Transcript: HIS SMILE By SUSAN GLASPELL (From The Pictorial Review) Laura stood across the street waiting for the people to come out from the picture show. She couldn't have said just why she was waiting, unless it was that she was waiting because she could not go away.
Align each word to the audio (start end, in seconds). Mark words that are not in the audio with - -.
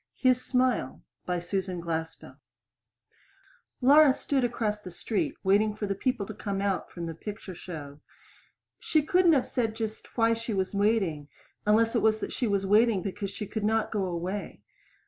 HIS 0.15 0.43
SMILE 0.43 1.03
By 1.27 1.37
SUSAN 1.37 1.79
GLASPELL 1.79 2.29
(From 2.29 2.39
The 2.39 3.13
Pictorial 3.87 3.95
Review) 3.97 4.03
Laura 4.05 4.13
stood 4.15 4.43
across 4.43 4.79
the 4.81 4.89
street 4.89 5.35
waiting 5.43 5.75
for 5.75 5.85
the 5.85 5.93
people 5.93 6.25
to 6.25 6.33
come 6.33 6.59
out 6.59 6.89
from 6.89 7.05
the 7.05 7.13
picture 7.13 7.53
show. 7.53 7.99
She 8.79 9.03
couldn't 9.03 9.33
have 9.33 9.45
said 9.45 9.75
just 9.75 10.17
why 10.17 10.33
she 10.33 10.55
was 10.55 10.73
waiting, 10.73 11.27
unless 11.67 11.95
it 11.95 12.01
was 12.01 12.17
that 12.17 12.33
she 12.33 12.47
was 12.47 12.65
waiting 12.65 13.03
because 13.03 13.29
she 13.29 13.45
could 13.45 13.63
not 13.63 13.91
go 13.91 14.05
away. 14.07 14.63